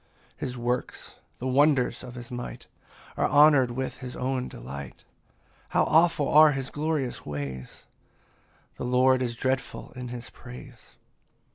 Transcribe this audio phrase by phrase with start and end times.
[0.39, 2.65] 25 His works, the wonders of his might,
[3.15, 5.03] Are honour'd with his own delight:
[5.69, 7.85] How awful are his glorious ways!
[8.77, 10.95] The Lord is dreadful in his praise.